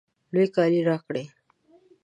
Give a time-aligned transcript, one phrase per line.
[0.33, 1.25] لوی کالی راکړئ